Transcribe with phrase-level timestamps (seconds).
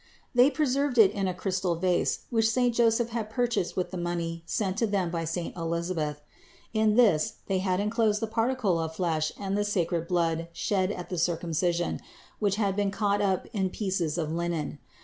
[0.33, 3.91] They pre served it in a crystal vase, which saint Joseph had pur chased with
[3.91, 6.21] the money sent to them by saint Elisa beth.
[6.73, 9.71] In this they had enclosed the particle of flesh and 464 CITY OF GOD the
[9.71, 11.99] sacred blood shed at the Circumcision,
[12.39, 14.79] which had been caught up in pieces of linen.